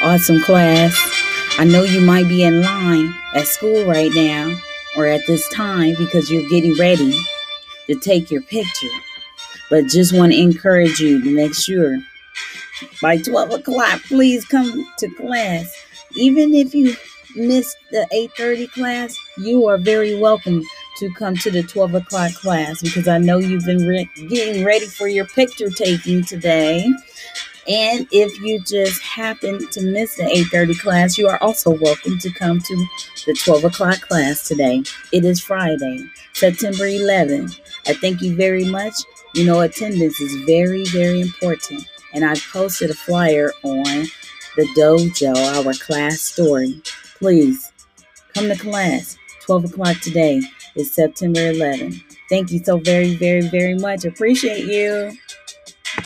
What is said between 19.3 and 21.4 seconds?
you are very welcome to come